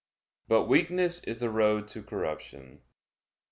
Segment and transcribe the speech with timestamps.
[0.47, 2.81] But weakness is the road to corruption.